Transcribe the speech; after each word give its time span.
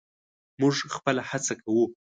موږ 0.59 0.75
خپله 0.95 1.21
هڅه 1.29 1.53
کوو. 1.61 1.85